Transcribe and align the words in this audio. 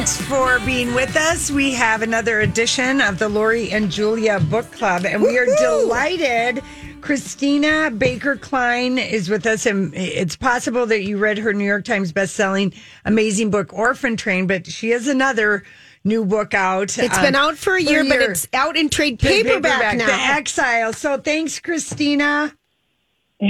Thanks 0.00 0.18
for 0.22 0.58
being 0.60 0.94
with 0.94 1.14
us. 1.14 1.50
We 1.50 1.72
have 1.72 2.00
another 2.00 2.40
edition 2.40 3.02
of 3.02 3.18
the 3.18 3.28
Lori 3.28 3.70
and 3.70 3.90
Julia 3.90 4.40
Book 4.40 4.72
Club, 4.72 5.04
and 5.04 5.20
we 5.20 5.36
are 5.36 5.44
delighted. 5.44 6.64
Christina 7.02 7.90
Baker 7.90 8.36
Kline 8.36 8.96
is 8.96 9.28
with 9.28 9.44
us, 9.44 9.66
and 9.66 9.92
it's 9.94 10.36
possible 10.36 10.86
that 10.86 11.02
you 11.02 11.18
read 11.18 11.36
her 11.36 11.52
New 11.52 11.66
York 11.66 11.84
Times 11.84 12.14
bestselling 12.14 12.74
amazing 13.04 13.50
book, 13.50 13.74
Orphan 13.74 14.16
Train, 14.16 14.46
but 14.46 14.66
she 14.66 14.88
has 14.88 15.06
another 15.06 15.64
new 16.02 16.24
book 16.24 16.54
out. 16.54 16.96
It's 16.96 17.18
uh, 17.18 17.20
been 17.20 17.36
out 17.36 17.58
for 17.58 17.74
a 17.74 17.82
year, 17.82 18.02
but 18.02 18.22
it's 18.22 18.48
out 18.54 18.78
in 18.78 18.88
trade 18.88 19.18
paperback, 19.18 19.98
now. 19.98 20.06
The 20.06 20.14
Exile. 20.14 20.94
So 20.94 21.18
thanks, 21.18 21.60
Christina. 21.60 22.56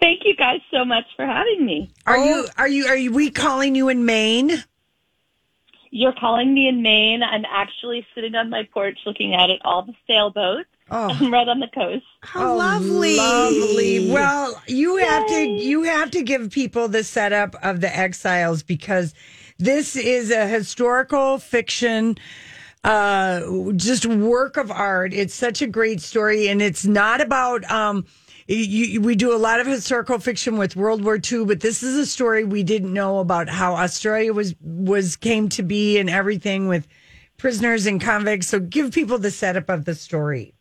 Thank 0.00 0.24
you 0.24 0.36
guys 0.36 0.60
so 0.70 0.84
much 0.84 1.04
for 1.16 1.24
having 1.24 1.64
me. 1.64 1.90
Are 2.06 2.18
you 2.18 2.46
oh. 2.46 2.52
are 2.58 2.68
you 2.68 2.86
are 2.86 2.96
you 2.96 3.12
we 3.12 3.30
calling 3.30 3.74
you 3.74 3.88
in 3.88 4.04
Maine? 4.04 4.62
You're 5.90 6.14
calling 6.18 6.54
me 6.54 6.68
in 6.68 6.82
Maine. 6.82 7.22
I'm 7.22 7.44
actually 7.44 8.06
sitting 8.14 8.34
on 8.36 8.48
my 8.48 8.68
porch 8.72 8.98
looking 9.04 9.34
out 9.34 9.50
at 9.50 9.58
all 9.64 9.82
the 9.82 9.94
sailboats. 10.06 10.68
Oh. 10.90 11.08
I'm 11.10 11.32
right 11.32 11.48
on 11.48 11.60
the 11.60 11.68
coast. 11.68 12.04
How 12.20 12.56
lovely. 12.56 13.16
Lovely. 13.16 14.10
Well, 14.12 14.60
you 14.66 14.96
have 14.96 15.26
to 15.26 15.46
you 15.48 15.82
have 15.84 16.10
to 16.12 16.22
give 16.22 16.50
people 16.50 16.88
the 16.88 17.04
setup 17.04 17.56
of 17.62 17.80
the 17.80 17.96
exiles 17.96 18.62
because 18.62 19.14
this 19.58 19.96
is 19.96 20.30
a 20.30 20.46
historical 20.46 21.38
fiction 21.38 22.16
uh 22.82 23.42
just 23.76 24.06
work 24.06 24.56
of 24.56 24.70
art. 24.70 25.12
It's 25.12 25.34
such 25.34 25.60
a 25.60 25.66
great 25.66 26.00
story 26.00 26.48
and 26.48 26.62
it's 26.62 26.86
not 26.86 27.20
about 27.20 27.68
um 27.70 28.06
you, 28.46 29.00
we 29.00 29.14
do 29.14 29.34
a 29.34 29.38
lot 29.38 29.60
of 29.60 29.66
historical 29.66 30.18
fiction 30.18 30.56
with 30.56 30.76
World 30.76 31.04
War 31.04 31.18
II, 31.18 31.44
but 31.44 31.60
this 31.60 31.82
is 31.82 31.96
a 31.96 32.06
story 32.06 32.44
we 32.44 32.62
didn't 32.62 32.92
know 32.92 33.18
about 33.18 33.48
how 33.48 33.74
Australia 33.74 34.32
was 34.32 34.54
was 34.60 35.16
came 35.16 35.48
to 35.50 35.62
be 35.62 35.98
and 35.98 36.10
everything 36.10 36.68
with 36.68 36.86
prisoners 37.36 37.86
and 37.86 38.00
convicts. 38.00 38.48
So 38.48 38.60
give 38.60 38.92
people 38.92 39.18
the 39.18 39.30
setup 39.30 39.68
of 39.68 39.84
the 39.84 39.94
story. 39.94 40.54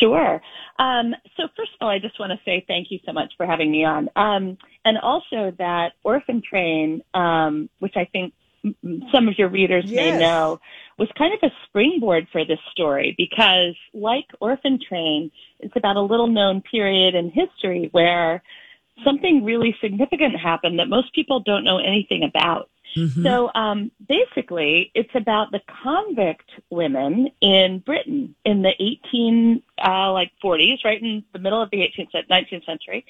Sure. 0.00 0.40
Um, 0.78 1.14
so 1.36 1.44
first 1.56 1.70
of 1.80 1.84
all, 1.84 1.88
I 1.88 1.98
just 1.98 2.18
want 2.18 2.32
to 2.32 2.38
say 2.44 2.64
thank 2.66 2.90
you 2.90 2.98
so 3.06 3.12
much 3.12 3.32
for 3.36 3.46
having 3.46 3.70
me 3.70 3.84
on, 3.84 4.08
um, 4.16 4.58
and 4.84 4.98
also 4.98 5.52
that 5.58 5.92
Orphan 6.02 6.42
Train, 6.42 7.02
um, 7.14 7.68
which 7.78 7.94
I 7.96 8.06
think 8.06 8.34
some 9.12 9.28
of 9.28 9.38
your 9.38 9.48
readers 9.48 9.84
yes. 9.86 10.14
may 10.14 10.18
know, 10.18 10.60
was 10.98 11.08
kind 11.16 11.34
of 11.34 11.40
a 11.42 11.52
springboard 11.66 12.26
for 12.30 12.44
this 12.44 12.58
story 12.70 13.14
because, 13.16 13.74
like 13.92 14.26
Orphan 14.40 14.78
Train, 14.88 15.30
it's 15.60 15.76
about 15.76 15.96
a 15.96 16.00
little 16.00 16.28
known 16.28 16.62
period 16.62 17.14
in 17.14 17.30
history 17.30 17.88
where 17.92 18.42
something 19.02 19.44
really 19.44 19.76
significant 19.80 20.36
happened 20.36 20.78
that 20.78 20.88
most 20.88 21.12
people 21.14 21.40
don't 21.40 21.64
know 21.64 21.78
anything 21.78 22.22
about. 22.22 22.70
Mm-hmm. 22.96 23.24
So 23.24 23.50
um, 23.54 23.90
basically, 24.08 24.92
it's 24.94 25.14
about 25.14 25.50
the 25.50 25.60
convict 25.82 26.48
women 26.70 27.28
in 27.40 27.80
Britain 27.84 28.34
in 28.44 28.62
the 28.62 28.72
18 28.78 29.62
uh, 29.84 30.12
like 30.12 30.30
40s, 30.42 30.84
right 30.84 31.02
in 31.02 31.24
the 31.32 31.38
middle 31.38 31.60
of 31.60 31.70
the 31.70 31.78
18th 31.78 32.28
19th 32.30 32.64
century, 32.64 33.04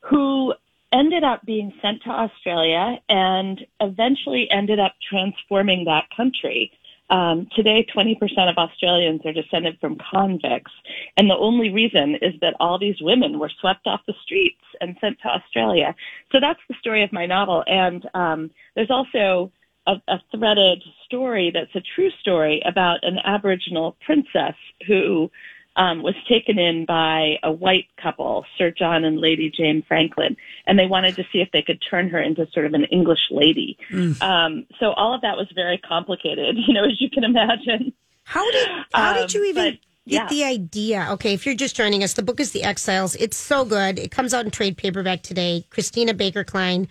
who 0.00 0.54
ended 0.92 1.24
up 1.24 1.44
being 1.44 1.72
sent 1.82 2.02
to 2.04 2.10
Australia 2.10 2.98
and 3.08 3.66
eventually 3.80 4.48
ended 4.50 4.78
up 4.78 4.94
transforming 5.10 5.86
that 5.86 6.04
country. 6.16 6.70
Um, 7.10 7.48
today, 7.54 7.86
20% 7.94 8.16
of 8.48 8.56
Australians 8.56 9.20
are 9.24 9.32
descended 9.32 9.78
from 9.80 9.98
convicts. 10.10 10.72
And 11.16 11.28
the 11.28 11.36
only 11.36 11.70
reason 11.70 12.16
is 12.22 12.34
that 12.40 12.54
all 12.60 12.78
these 12.78 12.96
women 13.00 13.38
were 13.38 13.50
swept 13.60 13.86
off 13.86 14.00
the 14.06 14.14
streets 14.22 14.62
and 14.80 14.96
sent 15.00 15.18
to 15.22 15.28
Australia. 15.28 15.94
So 16.32 16.38
that's 16.40 16.60
the 16.68 16.74
story 16.80 17.04
of 17.04 17.12
my 17.12 17.26
novel. 17.26 17.62
And 17.66 18.08
um, 18.14 18.50
there's 18.74 18.90
also 18.90 19.52
a, 19.86 19.94
a 20.08 20.18
threaded 20.34 20.82
story 21.04 21.50
that's 21.52 21.74
a 21.74 21.86
true 21.94 22.10
story 22.20 22.62
about 22.64 23.00
an 23.02 23.18
Aboriginal 23.24 23.96
princess 24.04 24.56
who 24.86 25.30
um, 25.76 26.02
was 26.02 26.14
taken 26.28 26.58
in 26.58 26.84
by 26.86 27.38
a 27.42 27.50
white 27.50 27.86
couple, 28.00 28.44
Sir 28.56 28.70
John 28.70 29.04
and 29.04 29.18
Lady 29.18 29.50
Jane 29.50 29.82
Franklin, 29.86 30.36
and 30.66 30.78
they 30.78 30.86
wanted 30.86 31.16
to 31.16 31.24
see 31.32 31.40
if 31.40 31.50
they 31.52 31.62
could 31.62 31.82
turn 31.90 32.08
her 32.10 32.20
into 32.20 32.46
sort 32.52 32.66
of 32.66 32.74
an 32.74 32.84
English 32.84 33.30
lady. 33.30 33.76
Mm. 33.90 34.22
Um, 34.22 34.66
so 34.78 34.92
all 34.92 35.14
of 35.14 35.22
that 35.22 35.36
was 35.36 35.48
very 35.54 35.78
complicated, 35.78 36.56
you 36.66 36.74
know, 36.74 36.84
as 36.84 37.00
you 37.00 37.10
can 37.10 37.24
imagine. 37.24 37.92
How 38.24 38.48
did 38.50 38.68
how 38.92 39.14
did 39.14 39.34
you 39.34 39.40
um, 39.40 39.46
even? 39.46 39.64
But, 39.72 39.80
get 40.06 40.22
yeah. 40.22 40.28
the 40.28 40.44
idea. 40.44 41.08
Okay, 41.12 41.34
if 41.34 41.46
you're 41.46 41.54
just 41.54 41.76
joining 41.76 42.02
us, 42.02 42.12
the 42.14 42.22
book 42.22 42.40
is 42.40 42.52
The 42.52 42.62
Exiles. 42.62 43.14
It's 43.16 43.36
so 43.36 43.64
good. 43.64 43.98
It 43.98 44.10
comes 44.10 44.34
out 44.34 44.44
in 44.44 44.50
trade 44.50 44.76
paperback 44.76 45.22
today. 45.22 45.66
Christina 45.70 46.14
Baker 46.14 46.44
Kline. 46.44 46.88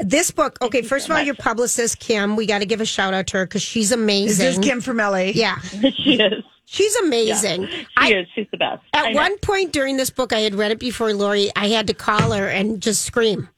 This 0.00 0.30
book, 0.30 0.58
okay, 0.60 0.82
first 0.82 1.08
of 1.08 1.16
all, 1.16 1.22
your 1.22 1.36
publicist, 1.36 2.00
Kim, 2.00 2.34
we 2.34 2.46
got 2.46 2.58
to 2.58 2.66
give 2.66 2.80
a 2.80 2.84
shout 2.84 3.14
out 3.14 3.28
to 3.28 3.38
her 3.38 3.46
because 3.46 3.62
she's 3.62 3.92
amazing. 3.92 4.46
Is 4.46 4.56
this 4.56 4.58
Kim 4.58 4.80
from 4.80 4.96
LA? 4.96 5.30
Yeah. 5.34 5.58
she 6.02 6.20
is. 6.20 6.44
She's 6.66 6.94
amazing. 6.96 7.62
Yeah, 7.62 7.68
she 7.68 7.86
I, 7.96 8.08
is. 8.14 8.26
She's 8.34 8.46
the 8.50 8.56
best. 8.56 8.82
At 8.92 9.14
one 9.14 9.38
point 9.38 9.72
during 9.72 9.96
this 9.96 10.10
book, 10.10 10.32
I 10.32 10.40
had 10.40 10.54
read 10.54 10.70
it 10.70 10.78
before 10.78 11.12
Lori. 11.12 11.50
I 11.54 11.68
had 11.68 11.86
to 11.88 11.94
call 11.94 12.32
her 12.32 12.48
and 12.48 12.80
just 12.80 13.02
scream. 13.02 13.48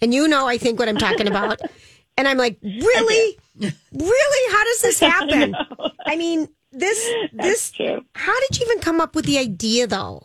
And 0.00 0.14
you 0.14 0.28
know, 0.28 0.46
I 0.46 0.58
think 0.58 0.78
what 0.78 0.88
I'm 0.88 0.96
talking 0.96 1.26
about. 1.26 1.60
and 2.16 2.26
I'm 2.26 2.38
like, 2.38 2.58
really? 2.62 3.38
really? 3.60 4.52
How 4.52 4.64
does 4.64 4.82
this 4.82 5.00
happen? 5.00 5.54
I, 5.54 5.90
I 6.06 6.16
mean, 6.16 6.48
this, 6.72 7.10
this, 7.32 7.70
true. 7.70 8.04
how 8.14 8.38
did 8.40 8.58
you 8.58 8.66
even 8.66 8.80
come 8.80 9.00
up 9.00 9.14
with 9.14 9.24
the 9.24 9.38
idea 9.38 9.86
though? 9.86 10.24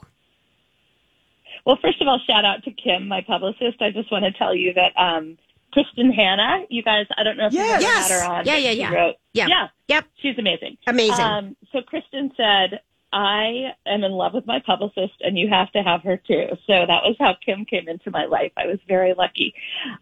Well, 1.66 1.80
first 1.82 2.02
of 2.02 2.08
all, 2.08 2.20
shout 2.28 2.44
out 2.44 2.64
to 2.64 2.72
Kim, 2.72 3.08
my 3.08 3.22
publicist. 3.22 3.82
I 3.82 3.92
just 3.92 4.12
want 4.12 4.26
to 4.26 4.32
tell 4.34 4.54
you 4.54 4.74
that, 4.74 4.92
um, 4.98 5.38
Kristin 5.74 6.14
Hannah. 6.14 6.64
You 6.70 6.84
guys, 6.84 7.06
I 7.18 7.24
don't 7.24 7.38
know 7.38 7.48
if 7.48 7.54
yes. 7.54 7.82
you 7.82 7.88
yes. 7.88 8.10
had 8.10 8.20
her 8.20 8.34
on. 8.34 8.46
Yeah, 8.46 8.58
yeah, 8.58 8.72
yeah. 8.72 8.94
Wrote, 8.94 9.16
yeah. 9.34 9.48
Yeah. 9.48 9.68
Yep. 9.88 10.06
She's 10.22 10.38
amazing. 10.38 10.78
Amazing. 10.88 11.26
Um, 11.26 11.56
so 11.72 11.80
Kristin 11.80 12.36
said, 12.38 12.82
I 13.12 13.74
am 13.86 14.04
in 14.04 14.12
love 14.12 14.34
with 14.34 14.48
my 14.48 14.60
publicist 14.66 15.14
and 15.22 15.38
you 15.38 15.48
have 15.50 15.72
to 15.74 15.84
have 15.84 16.02
her 16.02 16.18
too. 16.18 16.48
So 16.66 16.86
that 16.88 17.04
was 17.04 17.16
how 17.20 17.36
Kim 17.46 17.64
came 17.66 17.88
into 17.88 18.10
my 18.10 18.26
life. 18.26 18.52
I 18.58 18.66
was 18.66 18.80
very 18.88 19.14
lucky. 19.16 19.54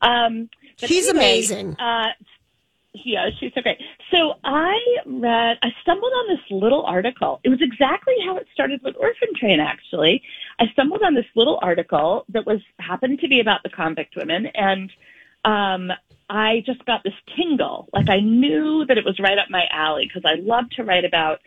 Um, 0.01 0.49
she's 0.77 1.09
anyway, 1.09 1.25
amazing. 1.25 1.75
Uh, 1.77 2.07
yeah, 2.93 3.29
she's 3.39 3.51
so 3.53 3.61
great. 3.61 3.79
So 4.11 4.33
I 4.43 4.77
read, 5.05 5.57
I 5.61 5.69
stumbled 5.81 6.11
on 6.11 6.27
this 6.27 6.43
little 6.51 6.83
article. 6.83 7.39
It 7.43 7.49
was 7.49 7.59
exactly 7.61 8.15
how 8.25 8.37
it 8.37 8.47
started 8.53 8.81
with 8.83 8.95
Orphan 8.97 9.29
Train, 9.37 9.59
actually. 9.59 10.21
I 10.59 10.65
stumbled 10.73 11.01
on 11.03 11.13
this 11.13 11.25
little 11.35 11.59
article 11.61 12.25
that 12.29 12.45
was, 12.45 12.59
happened 12.79 13.19
to 13.19 13.27
be 13.27 13.39
about 13.39 13.63
the 13.63 13.69
convict 13.69 14.15
women 14.15 14.47
and 14.55 14.91
um, 15.45 15.91
I 16.29 16.63
just 16.65 16.85
got 16.85 17.03
this 17.03 17.13
tingle. 17.35 17.89
Like 17.93 18.09
I 18.09 18.19
knew 18.19 18.85
that 18.87 18.97
it 18.97 19.05
was 19.05 19.19
right 19.19 19.37
up 19.37 19.49
my 19.49 19.65
alley 19.71 20.07
because 20.07 20.23
I 20.25 20.39
love 20.41 20.69
to 20.77 20.83
write 20.83 21.05
about 21.05 21.39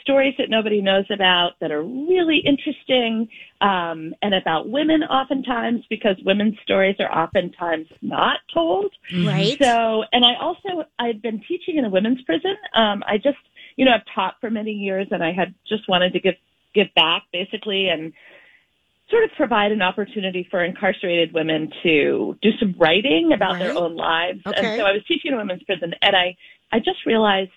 stories 0.00 0.34
that 0.38 0.48
nobody 0.48 0.80
knows 0.80 1.04
about 1.10 1.52
that 1.60 1.70
are 1.70 1.82
really 1.82 2.38
interesting 2.38 3.28
um, 3.60 4.14
and 4.22 4.32
about 4.34 4.68
women 4.68 5.02
oftentimes 5.02 5.84
because 5.90 6.16
women's 6.24 6.54
stories 6.62 6.96
are 6.98 7.12
oftentimes 7.12 7.86
not 8.00 8.38
told. 8.52 8.92
Right. 9.12 9.56
So, 9.60 10.04
and 10.12 10.24
I 10.24 10.36
also, 10.40 10.84
I'd 10.98 11.20
been 11.20 11.42
teaching 11.46 11.76
in 11.76 11.84
a 11.84 11.90
women's 11.90 12.22
prison. 12.22 12.56
Um, 12.74 13.02
I 13.06 13.16
just, 13.16 13.38
you 13.76 13.84
know, 13.84 13.92
I've 13.92 14.14
taught 14.14 14.36
for 14.40 14.50
many 14.50 14.72
years 14.72 15.08
and 15.10 15.22
I 15.22 15.32
had 15.32 15.54
just 15.68 15.88
wanted 15.88 16.12
to 16.12 16.20
give, 16.20 16.34
give 16.74 16.86
back 16.94 17.24
basically 17.32 17.88
and 17.88 18.12
sort 19.10 19.24
of 19.24 19.30
provide 19.36 19.72
an 19.72 19.82
opportunity 19.82 20.46
for 20.50 20.62
incarcerated 20.62 21.32
women 21.32 21.70
to 21.82 22.36
do 22.42 22.50
some 22.58 22.74
writing 22.78 23.32
about 23.34 23.52
right. 23.52 23.60
their 23.60 23.76
own 23.76 23.96
lives. 23.96 24.40
Okay. 24.46 24.58
And 24.58 24.78
so 24.78 24.84
I 24.84 24.92
was 24.92 25.02
teaching 25.08 25.32
in 25.32 25.34
a 25.34 25.36
women's 25.38 25.62
prison 25.62 25.94
and 26.02 26.14
I, 26.14 26.36
I 26.70 26.78
just 26.78 27.06
realized 27.06 27.50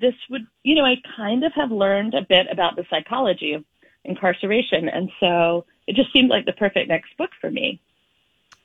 this 0.00 0.14
would, 0.30 0.46
you 0.62 0.74
know, 0.74 0.84
I 0.84 0.96
kind 1.16 1.44
of 1.44 1.52
have 1.54 1.70
learned 1.70 2.14
a 2.14 2.22
bit 2.22 2.46
about 2.50 2.76
the 2.76 2.84
psychology 2.90 3.54
of 3.54 3.64
incarceration. 4.04 4.88
And 4.88 5.10
so 5.18 5.64
it 5.86 5.96
just 5.96 6.12
seemed 6.12 6.28
like 6.28 6.44
the 6.44 6.52
perfect 6.52 6.88
next 6.88 7.16
book 7.16 7.30
for 7.40 7.50
me. 7.50 7.80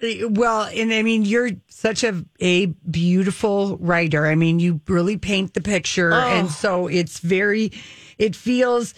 Well, 0.01 0.69
and 0.75 0.93
I 0.93 1.01
mean, 1.01 1.25
you're 1.25 1.49
such 1.69 2.03
a 2.03 2.23
a 2.39 2.67
beautiful 2.67 3.77
writer. 3.77 4.27
I 4.27 4.35
mean, 4.35 4.59
you 4.59 4.79
really 4.87 5.17
paint 5.17 5.55
the 5.55 5.61
picture, 5.61 6.13
oh. 6.13 6.19
and 6.19 6.51
so 6.51 6.85
it's 6.85 7.17
very, 7.19 7.71
it 8.19 8.35
feels 8.35 8.93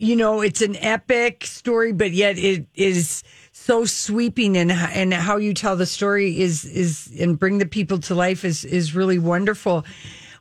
you 0.00 0.16
know, 0.16 0.40
it's 0.40 0.62
an 0.62 0.76
epic 0.76 1.44
story, 1.44 1.92
but 1.92 2.12
yet 2.12 2.38
it 2.38 2.66
is 2.74 3.22
so 3.52 3.84
sweeping 3.84 4.56
and 4.56 4.72
and 4.72 5.12
how 5.12 5.36
you 5.36 5.52
tell 5.52 5.76
the 5.76 5.84
story 5.84 6.40
is 6.40 6.64
is 6.64 7.12
and 7.20 7.38
bring 7.38 7.58
the 7.58 7.66
people 7.66 7.98
to 7.98 8.14
life 8.14 8.42
is 8.42 8.64
is 8.64 8.94
really 8.94 9.18
wonderful. 9.18 9.84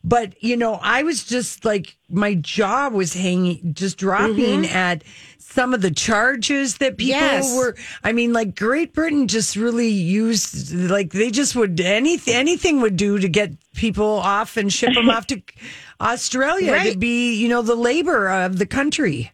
But 0.02 0.42
you 0.42 0.56
know, 0.56 0.80
I 0.82 1.04
was 1.04 1.26
just 1.26 1.66
like 1.66 1.98
my 2.10 2.36
jaw 2.36 2.88
was 2.88 3.14
hanging, 3.14 3.74
just 3.74 3.98
dropping 3.98 4.64
mm-hmm. 4.64 4.76
at 4.76 5.04
some 5.40 5.74
of 5.74 5.82
the 5.82 5.92
charges 5.92 6.78
that 6.78 6.98
people 6.98 7.20
yes. 7.20 7.54
were. 7.54 7.76
I 8.02 8.14
mean, 8.14 8.32
like 8.32 8.56
Great 8.56 8.94
Britain 8.94 9.28
just 9.28 9.58
really 9.58 9.90
used 9.90 10.74
like 10.74 11.12
they 11.12 11.32
just 11.32 11.54
would 11.58 11.82
anything 11.82 12.34
anything 12.34 12.80
would 12.80 12.96
do 12.96 13.20
to 13.20 13.28
get 13.28 13.52
people 13.76 14.20
off 14.20 14.56
and 14.56 14.72
ship 14.72 14.94
them 14.94 15.10
off 15.10 15.28
to 15.28 15.42
Australia 16.00 16.72
right. 16.72 16.94
to 16.94 16.98
be 16.98 17.36
you 17.36 17.50
know 17.50 17.62
the 17.62 17.76
labor 17.76 18.30
of 18.30 18.58
the 18.58 18.66
country. 18.66 19.34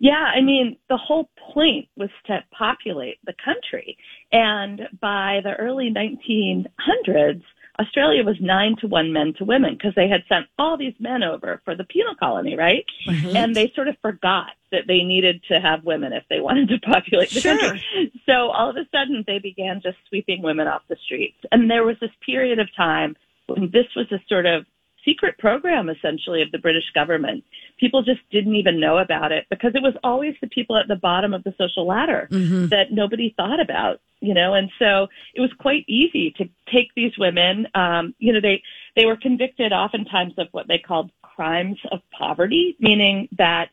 Yeah, 0.00 0.30
I 0.34 0.40
mean, 0.40 0.76
the 0.88 0.96
whole 0.96 1.28
point 1.54 1.88
was 1.96 2.10
to 2.26 2.44
populate 2.56 3.18
the 3.24 3.34
country. 3.44 3.96
And 4.30 4.82
by 5.00 5.40
the 5.42 5.54
early 5.54 5.90
1900s, 5.90 7.42
Australia 7.80 8.22
was 8.22 8.36
nine 8.40 8.76
to 8.80 8.86
one 8.86 9.12
men 9.12 9.32
to 9.38 9.44
women 9.44 9.74
because 9.74 9.94
they 9.96 10.08
had 10.08 10.22
sent 10.28 10.46
all 10.58 10.76
these 10.76 10.94
men 11.00 11.22
over 11.22 11.60
for 11.64 11.74
the 11.74 11.84
penal 11.84 12.14
colony, 12.18 12.54
right? 12.54 12.84
Mm-hmm. 13.08 13.36
And 13.36 13.54
they 13.54 13.72
sort 13.74 13.88
of 13.88 13.96
forgot 14.02 14.50
that 14.72 14.82
they 14.86 15.00
needed 15.00 15.42
to 15.48 15.58
have 15.58 15.84
women 15.84 16.12
if 16.12 16.24
they 16.28 16.40
wanted 16.40 16.68
to 16.68 16.78
populate 16.82 17.30
the 17.30 17.40
sure. 17.40 17.58
country. 17.58 18.12
So 18.26 18.50
all 18.50 18.70
of 18.70 18.76
a 18.76 18.86
sudden 18.92 19.24
they 19.26 19.38
began 19.38 19.80
just 19.82 19.96
sweeping 20.08 20.42
women 20.42 20.66
off 20.66 20.82
the 20.88 20.96
streets. 21.04 21.38
And 21.50 21.70
there 21.70 21.84
was 21.84 21.96
this 22.00 22.10
period 22.24 22.58
of 22.58 22.68
time 22.76 23.16
when 23.46 23.70
this 23.72 23.86
was 23.96 24.06
a 24.12 24.20
sort 24.28 24.46
of 24.46 24.66
secret 25.04 25.38
program 25.38 25.88
essentially 25.88 26.42
of 26.42 26.50
the 26.52 26.58
British 26.58 26.90
government. 26.94 27.44
People 27.78 28.02
just 28.02 28.20
didn't 28.30 28.54
even 28.54 28.80
know 28.80 28.98
about 28.98 29.32
it 29.32 29.46
because 29.50 29.72
it 29.74 29.82
was 29.82 29.94
always 30.04 30.34
the 30.40 30.48
people 30.48 30.76
at 30.76 30.88
the 30.88 30.96
bottom 30.96 31.34
of 31.34 31.44
the 31.44 31.54
social 31.58 31.86
ladder 31.86 32.28
mm-hmm. 32.30 32.68
that 32.68 32.92
nobody 32.92 33.34
thought 33.36 33.60
about, 33.60 34.00
you 34.20 34.34
know, 34.34 34.54
and 34.54 34.70
so 34.78 35.08
it 35.34 35.40
was 35.40 35.50
quite 35.58 35.84
easy 35.88 36.30
to 36.38 36.48
take 36.72 36.88
these 36.94 37.12
women, 37.18 37.66
um, 37.74 38.14
you 38.18 38.32
know, 38.32 38.40
they, 38.40 38.62
they 38.96 39.06
were 39.06 39.16
convicted 39.16 39.72
oftentimes 39.72 40.34
of 40.38 40.48
what 40.52 40.68
they 40.68 40.78
called 40.78 41.10
crimes 41.22 41.78
of 41.90 42.00
poverty, 42.16 42.76
meaning 42.78 43.28
that 43.38 43.70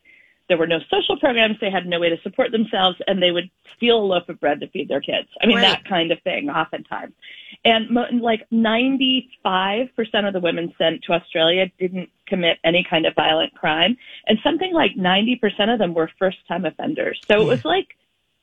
there 0.50 0.58
were 0.58 0.66
no 0.66 0.80
social 0.90 1.16
programs. 1.16 1.56
They 1.60 1.70
had 1.70 1.86
no 1.86 2.00
way 2.00 2.08
to 2.08 2.20
support 2.22 2.50
themselves 2.50 2.98
and 3.06 3.22
they 3.22 3.30
would 3.30 3.48
steal 3.76 3.98
a 3.98 4.04
loaf 4.04 4.28
of 4.28 4.40
bread 4.40 4.58
to 4.60 4.68
feed 4.68 4.88
their 4.88 5.00
kids. 5.00 5.28
I 5.40 5.46
mean, 5.46 5.58
right. 5.58 5.62
that 5.62 5.84
kind 5.84 6.10
of 6.10 6.20
thing 6.22 6.50
oftentimes. 6.50 7.14
And 7.64 7.88
mo- 7.88 8.08
like 8.20 8.48
95% 8.50 9.28
of 10.26 10.32
the 10.32 10.40
women 10.40 10.74
sent 10.76 11.04
to 11.04 11.12
Australia 11.12 11.70
didn't 11.78 12.10
commit 12.26 12.58
any 12.64 12.84
kind 12.88 13.06
of 13.06 13.14
violent 13.14 13.54
crime. 13.54 13.96
And 14.26 14.38
something 14.42 14.74
like 14.74 14.96
90% 14.96 15.72
of 15.72 15.78
them 15.78 15.94
were 15.94 16.10
first 16.18 16.38
time 16.48 16.64
offenders. 16.64 17.20
So 17.30 17.40
it 17.40 17.46
was 17.46 17.64
like 17.64 17.96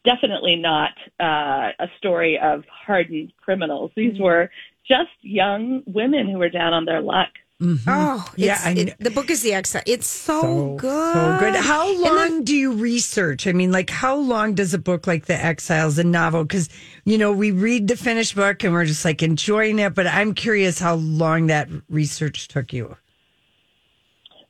definitely 0.06 0.56
not 0.56 0.92
uh, 1.20 1.72
a 1.78 1.90
story 1.98 2.40
of 2.40 2.64
hardened 2.70 3.34
criminals. 3.36 3.92
These 3.98 4.14
mm-hmm. 4.14 4.24
were 4.24 4.50
just 4.88 5.12
young 5.22 5.84
women 5.86 6.30
who 6.30 6.38
were 6.38 6.50
down 6.50 6.72
on 6.72 6.86
their 6.86 7.02
luck. 7.02 7.32
Mm-hmm. 7.62 7.90
Oh, 7.90 8.32
yeah. 8.36 8.70
It, 8.70 9.00
the 9.00 9.10
book 9.10 9.32
is 9.32 9.42
the 9.42 9.54
exile. 9.54 9.82
It's 9.88 10.08
so, 10.08 10.42
so, 10.42 10.76
good. 10.76 11.14
So 11.14 11.38
good. 11.40 11.56
How 11.56 11.92
long 12.04 12.16
then, 12.16 12.44
do 12.44 12.56
you 12.56 12.74
research? 12.74 13.48
I 13.48 13.52
mean, 13.52 13.72
like, 13.72 13.90
how 13.90 14.16
long 14.16 14.54
does 14.54 14.76
a 14.76 14.78
book 14.78 15.08
like 15.08 15.26
The 15.26 15.34
Exiles, 15.34 15.98
a 15.98 16.04
novel? 16.04 16.44
Because, 16.44 16.70
you 17.04 17.18
know, 17.18 17.32
we 17.32 17.50
read 17.50 17.88
the 17.88 17.98
finished 17.98 18.36
book 18.36 18.64
and 18.64 18.74
we're 18.74 18.86
just 18.86 19.04
like 19.04 19.24
enjoying 19.24 19.80
it, 19.80 19.96
but 19.96 20.06
I'm 20.06 20.36
curious 20.36 20.78
how 20.78 20.96
long 20.96 21.48
that 21.48 21.68
research 21.90 22.48
took 22.48 22.74
you. 22.74 22.96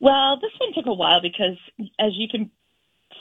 Well, 0.00 0.38
this 0.38 0.52
one 0.60 0.74
took 0.74 0.86
a 0.86 0.94
while 0.94 1.22
because, 1.22 1.56
as 1.98 2.12
you 2.12 2.28
can 2.28 2.50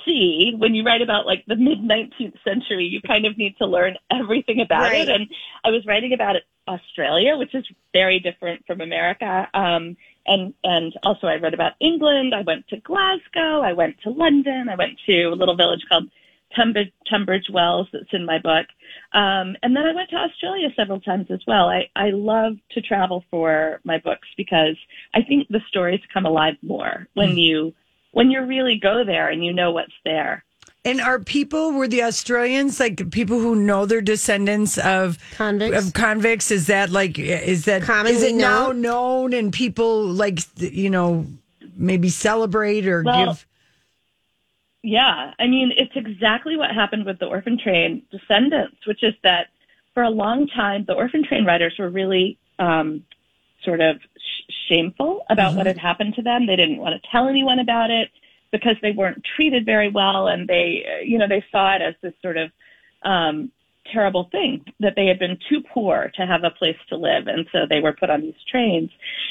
see, 0.07 0.53
when 0.57 0.73
you 0.73 0.83
write 0.83 1.01
about 1.01 1.25
like 1.25 1.43
the 1.45 1.55
mid 1.55 1.79
19th 1.79 2.37
century, 2.43 2.85
you 2.85 3.01
kind 3.01 3.25
of 3.25 3.37
need 3.37 3.57
to 3.57 3.67
learn 3.67 3.95
everything 4.11 4.61
about 4.61 4.83
right. 4.83 5.07
it. 5.07 5.09
And 5.09 5.27
I 5.63 5.69
was 5.69 5.85
writing 5.85 6.13
about 6.13 6.35
it 6.35 6.43
Australia, 6.67 7.37
which 7.37 7.53
is 7.53 7.65
very 7.93 8.19
different 8.19 8.65
from 8.65 8.81
America. 8.81 9.47
Um, 9.53 9.97
and, 10.25 10.53
and 10.63 10.93
also 11.03 11.27
I 11.27 11.35
read 11.35 11.53
about 11.53 11.73
England. 11.79 12.33
I 12.33 12.41
went 12.41 12.67
to 12.69 12.77
Glasgow. 12.77 13.61
I 13.61 13.73
went 13.73 13.97
to 14.03 14.09
London. 14.09 14.67
I 14.69 14.75
went 14.75 14.99
to 15.05 15.25
a 15.25 15.35
little 15.35 15.55
village 15.55 15.81
called 15.87 16.09
Tunbridge, 16.55 16.91
Tunbridge 17.09 17.49
Wells 17.51 17.87
that's 17.91 18.11
in 18.13 18.25
my 18.25 18.39
book. 18.39 18.67
Um, 19.13 19.55
and 19.63 19.75
then 19.75 19.85
I 19.85 19.93
went 19.93 20.09
to 20.11 20.17
Australia 20.17 20.69
several 20.75 20.99
times 20.99 21.27
as 21.29 21.39
well. 21.47 21.69
I, 21.69 21.89
I 21.95 22.09
love 22.09 22.57
to 22.71 22.81
travel 22.81 23.23
for 23.29 23.79
my 23.83 23.97
books 23.99 24.27
because 24.35 24.77
I 25.13 25.21
think 25.21 25.47
the 25.49 25.61
stories 25.67 26.01
come 26.13 26.25
alive 26.25 26.55
more 26.61 27.07
when 27.13 27.31
mm. 27.31 27.41
you, 27.41 27.73
when 28.11 28.31
you 28.31 28.43
really 28.43 28.79
go 28.81 29.03
there 29.05 29.29
and 29.29 29.43
you 29.45 29.53
know 29.53 29.71
what's 29.71 29.93
there. 30.03 30.43
And 30.85 31.01
are 31.01 31.19
people 31.19 31.73
were 31.73 31.87
the 31.87 32.03
Australians 32.03 32.79
like 32.79 33.11
people 33.11 33.39
who 33.39 33.55
know 33.55 33.85
their 33.85 33.99
descendants 33.99 34.77
of 34.77 35.17
convicts? 35.35 35.85
Of 35.85 35.93
convicts, 35.93 36.49
is 36.49 36.67
that 36.67 36.91
like 36.91 37.19
is 37.19 37.65
that 37.65 37.81
Commonly 37.81 38.13
is 38.13 38.23
it 38.23 38.35
now 38.35 38.71
known 38.71 39.33
and 39.33 39.51
people 39.51 40.05
like 40.05 40.39
you 40.55 40.89
know 40.89 41.25
maybe 41.75 42.07
celebrate 42.07 42.87
or 42.87 43.03
well, 43.03 43.25
give? 43.25 43.45
Yeah, 44.81 45.33
I 45.37 45.47
mean 45.47 45.73
it's 45.75 45.91
exactly 45.95 46.55
what 46.55 46.71
happened 46.71 47.05
with 47.05 47.19
the 47.19 47.25
orphan 47.25 47.59
train 47.61 48.03
descendants, 48.09 48.77
which 48.87 49.03
is 49.03 49.13
that 49.23 49.47
for 49.93 50.03
a 50.03 50.09
long 50.09 50.47
time 50.47 50.85
the 50.87 50.93
orphan 50.93 51.25
train 51.25 51.43
riders 51.43 51.75
were 51.77 51.89
really 51.89 52.37
um, 52.59 53.03
sort 53.63 53.81
of 53.81 53.97
sh- 53.99 54.16
shameful 54.67 55.25
about 55.29 55.49
mm-hmm. 55.49 55.57
what 55.57 55.67
had 55.67 55.77
happened 55.77 56.15
to 56.15 56.21
them. 56.21 56.45
They 56.45 56.55
didn't 56.55 56.77
want 56.77 57.01
to 57.01 57.09
tell 57.11 57.27
anyone 57.27 57.59
about 57.59 57.91
it 57.91 58.09
because 58.51 58.75
they 58.81 58.91
weren't 58.91 59.23
treated 59.35 59.65
very 59.65 59.89
well 59.89 60.27
and 60.27 60.47
they, 60.47 60.83
you 61.05 61.17
know, 61.17 61.27
they 61.27 61.43
saw 61.51 61.75
it 61.75 61.81
as 61.81 61.95
this 62.01 62.13
sort 62.21 62.37
of, 62.37 62.51
um, 63.03 63.51
terrible 63.91 64.27
thing 64.31 64.65
that 64.79 64.93
they 64.95 65.05
had 65.05 65.19
been 65.19 65.37
too 65.49 65.61
poor 65.73 66.11
to 66.15 66.25
have 66.25 66.43
a 66.43 66.49
place 66.49 66.77
to 66.89 66.97
live. 66.97 67.27
And 67.27 67.47
so 67.51 67.59
they 67.69 67.79
were 67.79 67.93
put 67.93 68.09
on 68.09 68.21
these 68.21 68.35
trains. 68.49 68.89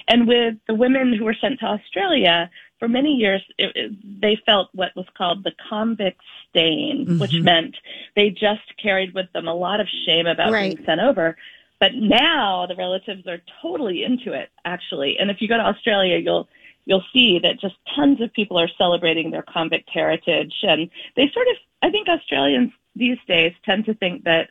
And 0.09 0.27
with 0.27 0.55
the 0.67 0.75
women 0.75 1.15
who 1.17 1.25
were 1.25 1.37
sent 1.38 1.61
to 1.61 1.67
Australia, 1.67 2.50
for 2.79 2.88
many 2.88 3.11
years, 3.11 3.43
it, 3.59 3.73
it, 3.75 4.21
they 4.21 4.38
felt 4.44 4.69
what 4.75 4.94
was 4.97 5.06
called 5.17 5.44
the 5.44 5.53
convict 5.69 6.21
stain, 6.49 7.06
mm-hmm. 7.06 7.19
which 7.19 7.35
meant 7.35 7.77
they 8.15 8.31
just 8.31 8.77
carried 8.83 9.15
with 9.15 9.33
them 9.33 9.49
a 9.49 9.55
lot 9.55 9.81
of 9.81 9.88
shame 10.06 10.27
about 10.27 10.53
right. 10.53 10.75
being 10.75 10.87
sent 10.87 11.00
over. 11.00 11.37
But 11.78 11.93
now 11.94 12.67
the 12.67 12.76
relatives 12.76 13.26
are 13.26 13.43
totally 13.61 14.02
into 14.02 14.32
it, 14.32 14.50
actually. 14.64 15.19
And 15.19 15.31
if 15.31 15.40
you 15.40 15.49
go 15.49 15.56
to 15.58 15.62
Australia, 15.62 16.19
you'll 16.19 16.49
you'll 16.87 17.05
see 17.12 17.40
that 17.40 17.61
just 17.61 17.75
tons 17.94 18.20
of 18.20 18.32
people 18.32 18.58
are 18.58 18.69
celebrating 18.78 19.31
their 19.31 19.43
convict 19.43 19.90
heritage. 19.93 20.55
And 20.62 20.88
they 21.17 21.28
sort 21.34 21.49
of, 21.49 21.56
I 21.82 21.90
think 21.90 22.08
Australians 22.08 22.73
these 22.94 23.19
days 23.26 23.52
tend 23.64 23.84
to 23.87 23.94
think 23.94 24.25
that 24.25 24.50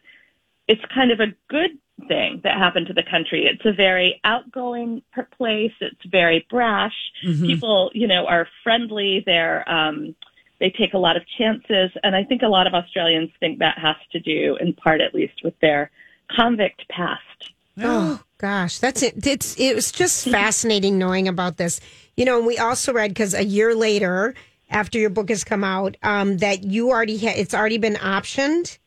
it's 0.68 0.82
kind 0.94 1.12
of 1.12 1.20
a 1.20 1.34
good 1.50 1.72
thing 2.08 2.42
that 2.44 2.58
happened 2.58 2.88
to 2.88 2.94
the 2.94 3.04
country. 3.04 3.46
It's 3.46 3.66
a 3.66 3.72
very 3.72 4.20
outgoing 4.24 5.02
place. 5.38 5.72
It's 5.80 6.06
very 6.12 6.46
brash. 6.50 6.96
Mm-hmm. 7.26 7.46
People, 7.46 7.92
you 7.94 8.08
know, 8.08 8.26
are 8.26 8.48
friendly. 8.64 9.24
They're, 9.26 9.68
um, 9.70 10.14
they 10.60 10.72
take 10.72 10.94
a 10.94 10.98
lot 10.98 11.16
of 11.16 11.24
chances. 11.38 11.92
And 12.04 12.16
I 12.16 12.24
think 12.24 12.42
a 12.42 12.48
lot 12.48 12.68
of 12.68 12.74
Australians 12.74 13.32
think 13.40 13.60
that 13.60 13.80
has 13.80 13.96
to 14.12 14.20
do, 14.20 14.58
in 14.60 14.74
part 14.74 15.02
at 15.02 15.16
least, 15.16 15.42
with 15.44 15.58
their 15.62 15.90
convict 16.30 16.88
past. 16.90 17.54
Oh 17.82 18.22
gosh, 18.38 18.80
that's 18.80 19.02
it. 19.04 19.26
It's 19.26 19.60
it 19.60 19.76
was 19.76 19.92
just 19.92 20.28
fascinating 20.32 20.98
knowing 20.98 21.28
about 21.28 21.58
this. 21.58 21.80
You 22.16 22.26
know, 22.26 22.38
and 22.38 22.48
we 22.48 22.58
also 22.58 22.94
read 22.94 23.10
because 23.10 23.34
a 23.34 23.44
year 23.44 23.76
later, 23.76 24.34
after 24.70 24.98
your 24.98 25.10
book 25.10 25.30
has 25.30 25.44
come 25.44 25.64
out, 25.64 25.98
um, 26.04 26.38
that 26.38 26.64
you 26.64 26.90
already 26.90 27.18
had 27.18 27.38
it's 27.38 27.54
already 27.54 27.78
been 27.78 27.96
optioned 27.96 28.78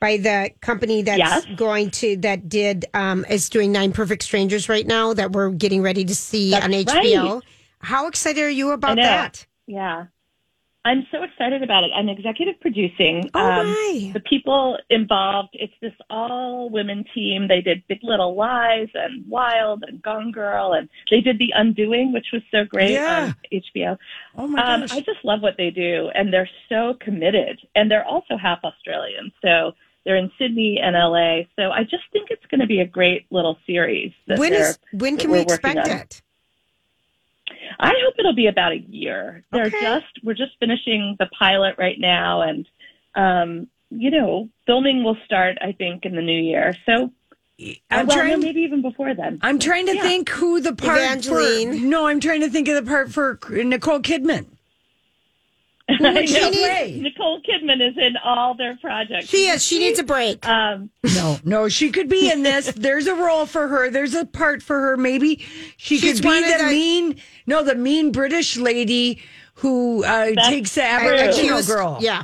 by 0.00 0.18
the 0.18 0.50
company 0.60 1.00
that's 1.02 1.18
yes. 1.18 1.46
going 1.56 1.90
to 1.90 2.16
that 2.18 2.48
did 2.48 2.84
um, 2.92 3.24
is 3.30 3.48
doing 3.48 3.72
Nine 3.72 3.92
Perfect 3.92 4.22
Strangers 4.22 4.68
right 4.68 4.86
now 4.86 5.14
that 5.14 5.32
we're 5.32 5.50
getting 5.50 5.82
ready 5.82 6.04
to 6.04 6.14
see 6.14 6.50
that's 6.50 6.64
on 6.64 6.72
HBO. 6.72 7.34
Right. 7.34 7.42
How 7.78 8.06
excited 8.06 8.42
are 8.42 8.50
you 8.50 8.72
about 8.72 8.96
that? 8.96 9.46
Yeah. 9.66 10.06
I'm 10.86 11.06
so 11.10 11.22
excited 11.22 11.62
about 11.62 11.84
it. 11.84 11.90
I'm 11.94 12.10
executive 12.10 12.60
producing. 12.60 13.30
Oh 13.32 13.40
um, 13.40 13.66
my. 13.66 14.10
The 14.12 14.20
people 14.20 14.78
involved, 14.90 15.50
it's 15.54 15.72
this 15.80 15.94
all 16.10 16.68
women 16.68 17.04
team. 17.14 17.48
They 17.48 17.62
did 17.62 17.82
Big 17.88 18.00
Little 18.02 18.34
Lies 18.36 18.88
and 18.92 19.26
Wild 19.26 19.84
and 19.86 20.02
Gone 20.02 20.30
Girl 20.30 20.74
and 20.74 20.88
they 21.10 21.20
did 21.20 21.38
The 21.38 21.52
Undoing, 21.54 22.12
which 22.12 22.26
was 22.32 22.42
so 22.50 22.64
great 22.64 22.90
yeah. 22.90 23.32
on 23.52 23.60
HBO. 23.76 23.96
Oh 24.36 24.46
my 24.46 24.74
um, 24.74 24.80
gosh. 24.82 24.92
I 24.92 25.00
just 25.00 25.24
love 25.24 25.40
what 25.40 25.54
they 25.56 25.70
do 25.70 26.10
and 26.14 26.32
they're 26.32 26.50
so 26.68 26.94
committed 27.00 27.60
and 27.74 27.90
they're 27.90 28.06
also 28.06 28.36
half 28.36 28.58
Australian. 28.62 29.32
So 29.40 29.72
they're 30.04 30.16
in 30.16 30.30
Sydney 30.38 30.80
and 30.82 30.94
LA. 30.94 31.44
So 31.56 31.70
I 31.70 31.84
just 31.84 32.04
think 32.12 32.28
it's 32.30 32.44
going 32.50 32.60
to 32.60 32.66
be 32.66 32.80
a 32.80 32.86
great 32.86 33.26
little 33.30 33.56
series. 33.66 34.12
When 34.26 34.52
is, 34.52 34.78
when 34.92 35.16
can 35.16 35.30
we 35.30 35.40
expect 35.40 35.88
it? 35.88 36.22
I 37.78 37.92
hope 38.04 38.14
it'll 38.18 38.34
be 38.34 38.46
about 38.46 38.72
a 38.72 38.78
year. 38.78 39.44
They're 39.52 39.66
okay. 39.66 39.80
just 39.80 40.20
we're 40.22 40.34
just 40.34 40.52
finishing 40.60 41.16
the 41.18 41.26
pilot 41.38 41.76
right 41.78 41.98
now, 41.98 42.42
and 42.42 42.68
um, 43.14 43.68
you 43.90 44.10
know, 44.10 44.48
filming 44.66 45.04
will 45.04 45.16
start 45.24 45.58
I 45.60 45.72
think 45.72 46.04
in 46.04 46.14
the 46.16 46.22
new 46.22 46.40
year. 46.40 46.74
So 46.86 47.12
I'm 47.90 48.06
well, 48.06 48.16
trying, 48.16 48.40
maybe 48.40 48.60
even 48.62 48.82
before 48.82 49.14
then. 49.14 49.38
I'm 49.42 49.58
trying 49.58 49.86
to 49.86 49.94
yeah. 49.94 50.02
think 50.02 50.28
who 50.28 50.60
the 50.60 50.74
part 50.74 50.98
Evangeline. 50.98 51.78
For, 51.78 51.86
no, 51.86 52.06
I'm 52.06 52.20
trying 52.20 52.40
to 52.40 52.50
think 52.50 52.66
of 52.68 52.84
the 52.84 52.90
part 52.90 53.12
for 53.12 53.38
Nicole 53.50 54.00
Kidman. 54.00 54.46
Nicole 56.00 57.42
Kidman 57.42 57.86
is 57.86 57.96
in 57.98 58.16
all 58.24 58.54
their 58.54 58.76
projects. 58.76 59.28
She 59.28 59.48
is. 59.48 59.62
She 59.62 59.78
needs 59.78 59.98
a 59.98 60.02
break. 60.02 60.46
Um, 60.48 60.88
no, 61.14 61.38
no, 61.44 61.68
she 61.68 61.90
could 61.90 62.08
be 62.08 62.30
in 62.30 62.42
this. 62.42 62.72
There's 62.76 63.06
a 63.06 63.14
role 63.14 63.44
for 63.44 63.68
her. 63.68 63.90
There's 63.90 64.14
a 64.14 64.24
part 64.24 64.62
for 64.62 64.80
her. 64.80 64.96
Maybe 64.96 65.44
she 65.76 66.00
could 66.00 66.22
be 66.22 66.42
the, 66.42 66.56
the, 66.58 66.64
mean. 66.64 67.16
No, 67.46 67.62
the 67.62 67.74
mean 67.74 68.12
British 68.12 68.56
lady 68.56 69.20
who 69.56 70.04
uh, 70.04 70.32
takes 70.48 70.74
the 70.74 70.84
Aboriginal 70.84 71.62
girl. 71.62 71.98
Yeah. 72.00 72.22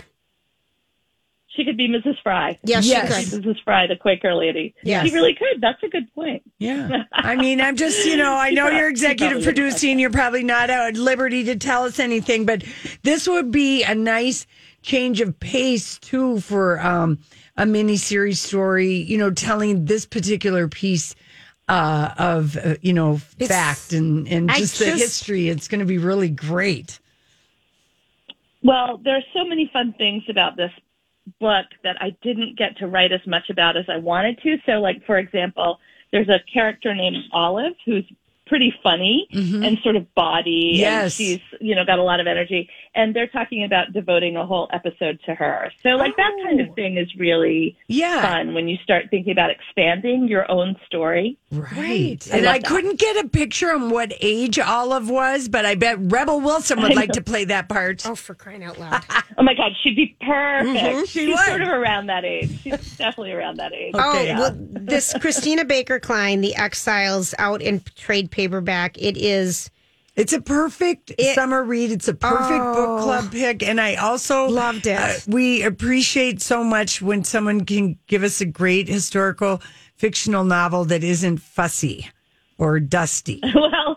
She 1.57 1.65
could 1.65 1.77
be 1.77 1.89
Mrs. 1.89 2.15
Fry. 2.23 2.59
Yes, 2.63 2.87
yes. 2.87 3.25
she 3.25 3.31
could. 3.31 3.43
Mrs. 3.43 3.63
Fry, 3.65 3.87
the 3.89 3.97
Quaker 3.97 4.35
lady. 4.35 4.75
Yes. 4.85 5.07
She 5.07 5.13
really 5.13 5.35
could. 5.35 5.61
That's 5.61 5.83
a 5.83 5.89
good 5.89 6.13
point. 6.15 6.43
Yeah. 6.59 7.05
I 7.13 7.35
mean, 7.35 7.61
I'm 7.61 7.75
just, 7.75 8.07
you 8.07 8.17
know, 8.17 8.35
I 8.35 8.51
know 8.51 8.69
you're 8.69 8.89
executive 8.89 9.43
producing. 9.43 9.99
You're 9.99 10.11
probably 10.11 10.45
not 10.45 10.71
at 10.71 10.97
liberty 10.97 11.45
to 11.45 11.57
tell 11.57 11.83
us 11.83 11.99
anything, 11.99 12.47
but 12.47 12.63
this 13.03 13.27
would 13.27 13.51
be 13.51 13.83
a 13.83 13.97
nice 13.97 14.47
change 14.83 15.21
of 15.21 15.41
pace, 15.41 15.99
too, 15.99 16.39
for 16.39 16.81
um, 16.81 17.19
a 17.57 17.67
mini 17.67 17.97
series 17.97 18.41
story, 18.41 18.95
you 18.95 19.19
know, 19.19 19.33
telling 19.33 19.87
this 19.87 20.07
particular 20.07 20.69
piece 20.69 21.17
uh, 21.69 22.15
of 22.19 22.57
uh, 22.57 22.75
you 22.83 22.93
know 22.93 23.21
It's- 23.39 23.49
fact 23.49 23.93
and 23.93 24.27
and 24.27 24.51
I 24.51 24.59
just 24.59 24.79
the 24.79 24.87
history. 24.87 25.49
It's 25.49 25.69
going 25.69 25.79
to 25.79 25.87
be 25.87 25.99
really 25.99 26.29
great. 26.29 26.99
Well, 28.63 28.99
there 28.99 29.17
are 29.17 29.23
so 29.33 29.45
many 29.45 29.71
fun 29.73 29.95
things 29.97 30.25
about 30.29 30.57
this 30.57 30.73
book 31.39 31.67
that 31.85 31.97
I 32.01 32.17
didn't 32.23 32.59
get 32.59 32.77
to 32.79 32.87
write 32.87 33.13
as 33.13 33.21
much 33.27 33.51
about 33.51 33.77
as 33.77 33.85
I 33.89 33.97
wanted 33.97 34.39
to. 34.43 34.57
So, 34.67 34.73
like, 34.73 35.05
for 35.07 35.19
example, 35.19 35.79
there's 36.13 36.29
a 36.29 36.41
character 36.53 36.95
named 36.95 37.17
Olive 37.33 37.75
who's 37.85 38.05
pretty 38.51 38.75
funny 38.83 39.27
and 39.33 39.79
sort 39.83 39.97
of 39.97 40.13
body. 40.15 40.73
Mm-hmm. 40.75 40.81
Yes. 40.81 41.03
And 41.05 41.13
she's, 41.13 41.41
you 41.61 41.75
know, 41.75 41.85
got 41.87 41.99
a 41.99 42.03
lot 42.03 42.21
of 42.21 42.27
energy. 42.27 42.69
And 42.95 43.15
they're 43.15 43.29
talking 43.29 43.65
about 43.65 43.93
devoting 43.95 44.37
a 44.37 44.45
whole 44.45 44.69
episode 44.73 45.21
to 45.27 45.35
her. 45.35 45.71
So, 45.83 45.91
like, 45.91 46.17
that 46.17 46.33
kind 46.45 46.61
Oh. 46.61 46.65
of 46.65 46.75
thing 46.75 46.97
is 46.99 47.09
really 47.17 47.77
Yeah. 47.87 48.21
fun 48.21 48.53
when 48.53 48.69
you 48.69 48.77
start 48.83 49.07
thinking 49.11 49.31
about 49.33 49.51
expanding 49.51 50.27
your 50.29 50.51
own 50.51 50.75
story. 50.85 51.39
Right. 51.53 52.19
I 52.33 52.37
And 52.39 52.47
I 52.47 52.59
that. 52.59 52.67
couldn't 52.67 52.99
get 52.99 53.25
a 53.25 53.29
picture 53.29 53.71
on 53.73 53.91
what 53.91 54.13
age 54.21 54.59
Olive 54.59 55.09
was, 55.09 55.49
but 55.49 55.65
I 55.65 55.77
bet 55.77 55.97
Rebel 56.01 56.41
Wilson 56.41 56.83
would 56.83 56.97
like 56.97 57.13
to 57.13 57.23
play 57.23 57.45
that 57.45 57.69
part. 57.69 58.05
Oh, 58.05 58.17
for 58.17 58.35
crying 58.35 58.65
out 58.65 58.79
loud. 58.79 59.03
Oh 59.39 59.43
my 59.43 59.55
God, 59.55 59.73
she'd 59.83 59.97
be 59.97 60.15
perfect. 60.21 60.79
Mhm, 60.85 61.01
she 61.09 61.27
She's 61.27 61.29
would. 61.29 61.47
sort 61.47 61.63
of 61.63 61.69
around 61.69 62.09
that 62.09 62.27
age. 62.27 62.51
She's 62.63 62.97
definitely 62.99 63.33
around 63.33 63.57
that 63.57 63.73
age. 63.73 63.93
Oh, 63.95 64.11
Okay. 64.11 64.35
well, 64.35 64.55
this 64.55 65.15
Christina 65.19 65.65
Baker 65.65 65.99
Kline, 65.99 66.43
The 66.43 66.55
Exiles, 66.57 67.35
out 67.39 67.63
in 67.63 67.81
trade 67.97 68.31
paperback. 68.41 68.97
It 68.99 69.17
is 69.17 69.71
It's 70.17 70.33
a 70.33 70.41
perfect 70.41 71.13
It- 71.19 71.35
summer 71.35 71.63
read. 71.63 71.91
It's 71.93 72.09
a 72.09 72.15
perfect 72.15 72.51
Oh. 72.51 72.75
book 72.75 73.03
club 73.05 73.33
pick. 73.33 73.63
And 73.63 73.81
I 73.81 73.95
also 73.95 74.47
uh, 74.47 74.51
Loved 74.51 74.87
it. 74.87 75.25
we 75.29 75.63
appreciate 75.63 76.43
so 76.43 76.65
much 76.65 77.01
when 77.01 77.23
someone 77.25 77.65
can 77.65 77.97
give 78.07 78.23
us 78.25 78.41
a 78.41 78.45
great 78.47 78.89
historical 78.89 79.63
fictional 79.97 80.45
novel 80.45 80.85
that 80.87 81.05
isn't 81.05 81.39
fussy 81.39 82.09
or 82.59 82.81
dusty. 82.81 83.41
well, 83.55 83.97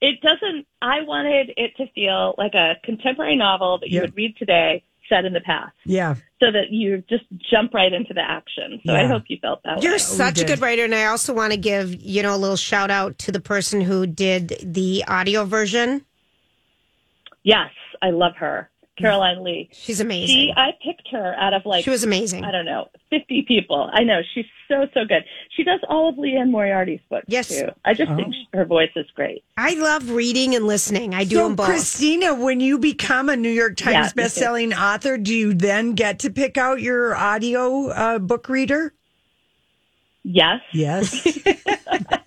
it 0.00 0.20
doesn't. 0.22 0.66
I 0.80 1.02
wanted 1.02 1.52
it 1.56 1.76
to 1.76 1.86
feel 1.94 2.34
like 2.38 2.54
a 2.54 2.76
contemporary 2.84 3.36
novel 3.36 3.78
that 3.80 3.90
you 3.90 3.96
Yeah. 3.96 4.02
would 4.02 4.16
read 4.16 4.36
today, 4.38 4.82
set 5.08 5.24
in 5.24 5.32
the 5.32 5.40
past, 5.40 5.72
Yeah. 5.84 6.14
so 6.40 6.50
that 6.52 6.70
you 6.70 7.02
just 7.08 7.24
jump 7.50 7.74
right 7.74 7.92
into 7.92 8.12
the 8.14 8.20
action. 8.20 8.80
So 8.86 8.94
I 8.94 9.06
hope 9.06 9.24
you 9.28 9.38
felt 9.40 9.62
that 9.64 9.82
You're 9.82 9.92
way. 9.92 9.96
Oh, 9.96 9.98
such 9.98 10.40
a 10.40 10.44
good 10.44 10.60
writer, 10.60 10.84
and 10.84 10.94
I 10.94 11.06
also 11.06 11.32
want 11.34 11.52
to 11.52 11.58
give 11.58 11.94
you 12.00 12.22
know 12.22 12.34
a 12.34 12.38
little 12.38 12.56
shout 12.56 12.90
out 12.90 13.18
to 13.18 13.32
the 13.32 13.40
person 13.40 13.80
who 13.80 14.06
did 14.06 14.58
the 14.62 15.04
audio 15.08 15.44
version. 15.44 16.04
Yes, 17.42 17.70
I 18.02 18.10
love 18.10 18.36
her, 18.36 18.68
Caroline 18.98 19.42
Lee. 19.44 19.68
She's 19.72 20.00
amazing. 20.00 20.26
She, 20.28 20.52
I 20.56 20.70
picked 20.84 21.08
her 21.12 21.34
out 21.34 21.54
of 21.54 21.64
like 21.64 21.84
She 21.84 21.90
was 21.90 22.04
amazing. 22.04 22.44
I 22.44 22.50
don't 22.50 22.64
know, 22.64 22.88
50 23.10 23.42
people. 23.48 23.88
I 23.92 24.02
know. 24.04 24.20
She's 24.34 24.44
so, 24.68 24.86
so 24.94 25.04
good. 25.04 25.24
She 25.56 25.64
does 25.64 25.80
all 25.88 26.08
of 26.10 26.18
Liane 26.18 26.50
Moriarty's 26.50 27.00
books, 27.08 27.24
Yes. 27.28 27.48
too. 27.48 27.68
I 27.84 27.94
just 27.94 28.12
think 28.14 28.34
her 28.52 28.64
voice 28.64 28.90
is 28.96 29.06
great. 29.14 29.42
I 29.56 29.74
love 29.74 30.10
reading 30.10 30.54
and 30.54 30.66
listening. 30.66 31.14
I 31.14 31.24
do 31.24 31.36
so, 31.36 31.44
them 31.44 31.56
both. 31.56 31.66
Christina, 31.66 32.34
when 32.34 32.60
you 32.60 32.78
become 32.78 33.28
a 33.28 33.36
New 33.36 33.48
York 33.50 33.76
Times 33.76 34.12
Yeah, 34.16 34.22
me 34.22 34.24
bestselling 34.24 34.78
author, 34.78 35.16
do 35.16 35.34
you 35.34 35.54
then 35.54 35.94
get 35.94 36.18
to 36.20 36.30
pick 36.30 36.58
out 36.58 36.80
your 36.80 37.14
audio 37.16 37.88
uh, 37.88 38.18
book 38.18 38.48
reader? 38.48 38.92
Yes, 40.24 40.60
Yes. 40.74 41.38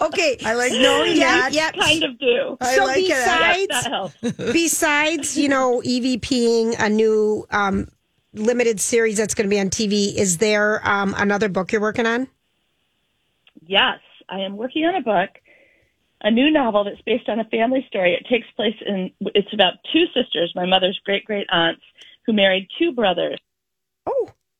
okay, 0.00 0.36
I 0.44 0.54
like 0.54 0.72
knowing 0.72 1.16
yeah, 1.16 1.48
that. 1.50 1.52
yeah. 1.52 1.70
kind 1.72 2.02
of 2.04 2.18
do. 2.18 2.56
I 2.60 2.74
So 2.76 2.84
like 2.84 2.98
it. 2.98 3.08
besides- 3.08 3.68
That 3.68 3.86
helps. 3.86 4.52
Besides, 4.52 5.36
you 5.38 5.48
know, 5.48 5.80
EVPing 5.84 6.76
a 6.78 6.88
new 6.88 7.46
um, 7.50 7.88
limited 8.34 8.80
series 8.80 9.16
that's 9.16 9.34
going 9.34 9.48
to 9.48 9.54
be 9.54 9.60
on 9.60 9.70
TV, 9.70 10.14
is 10.14 10.38
there 10.38 10.80
um, 10.88 11.14
another 11.16 11.48
book 11.48 11.72
you're 11.72 11.80
working 11.80 12.06
on? 12.06 12.28
Yes, 13.66 13.98
I 14.28 14.40
am 14.40 14.56
working 14.56 14.84
on 14.84 14.94
a 14.94 15.00
book, 15.02 15.30
a 16.22 16.30
new 16.30 16.50
novel 16.50 16.84
that's 16.84 17.00
based 17.02 17.28
on 17.28 17.40
a 17.40 17.44
family 17.44 17.84
story. 17.88 18.14
It 18.14 18.26
takes 18.28 18.46
place 18.56 18.76
in, 18.84 19.10
it's 19.34 19.52
about 19.52 19.74
two 19.92 20.04
sisters, 20.14 20.52
my 20.54 20.66
mother's 20.66 21.00
great 21.04 21.24
great 21.24 21.46
aunts, 21.50 21.82
who 22.26 22.32
married 22.32 22.68
two 22.78 22.92
brothers. 22.92 23.38
Oh, 24.06 24.28